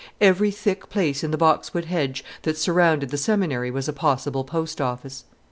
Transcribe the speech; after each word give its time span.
Every 0.19 0.49
thick 0.49 0.89
place 0.89 1.23
in 1.23 1.29
the 1.29 1.37
boxwood 1.37 1.85
hedge 1.85 2.25
that 2.41 2.57
surrounded 2.57 3.09
the 3.11 3.19
seminary 3.19 3.69
was 3.69 3.87
a 3.87 3.93
possible 3.93 4.43
post 4.43 4.81
office. 4.81 5.25